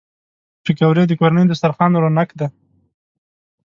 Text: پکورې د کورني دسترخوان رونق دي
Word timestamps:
پکورې 0.63 1.03
د 1.07 1.11
کورني 1.19 1.43
دسترخوان 1.47 1.91
رونق 2.03 2.29
دي 2.39 2.47